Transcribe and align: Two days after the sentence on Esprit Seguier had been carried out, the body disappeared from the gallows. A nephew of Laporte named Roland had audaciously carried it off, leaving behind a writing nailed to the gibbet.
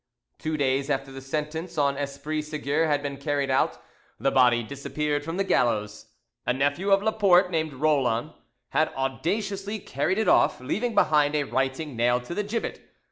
Two 0.39 0.57
days 0.57 0.89
after 0.89 1.11
the 1.11 1.21
sentence 1.21 1.77
on 1.77 1.95
Esprit 1.95 2.41
Seguier 2.41 2.87
had 2.87 3.03
been 3.03 3.17
carried 3.17 3.51
out, 3.51 3.77
the 4.19 4.31
body 4.31 4.63
disappeared 4.63 5.23
from 5.23 5.37
the 5.37 5.43
gallows. 5.43 6.07
A 6.43 6.53
nephew 6.53 6.89
of 6.89 7.03
Laporte 7.03 7.51
named 7.51 7.73
Roland 7.73 8.31
had 8.69 8.89
audaciously 8.95 9.77
carried 9.77 10.17
it 10.17 10.27
off, 10.27 10.59
leaving 10.59 10.95
behind 10.95 11.35
a 11.35 11.43
writing 11.43 11.95
nailed 11.95 12.23
to 12.23 12.33
the 12.33 12.41
gibbet. 12.41 12.79